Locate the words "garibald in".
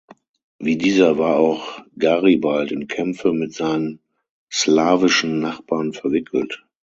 1.95-2.87